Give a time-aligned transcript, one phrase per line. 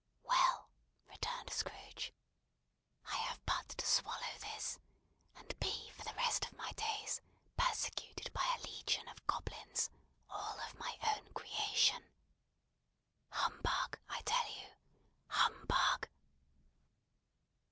[0.23, 0.71] "Well!"
[1.07, 2.11] returned Scrooge,
[3.05, 4.79] "I have but to swallow this,
[5.35, 7.21] and be for the rest of my days
[7.55, 9.91] persecuted by a legion of goblins,
[10.27, 12.03] all of my own creation.
[13.29, 14.69] Humbug, I tell you!
[15.27, 16.07] humbug!"